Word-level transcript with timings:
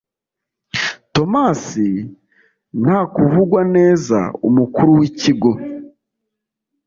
thomas 1.13 1.63
ntakuvugwaneza, 2.81 4.19
umukuru 4.47 4.89
w’ikigo 4.99 5.51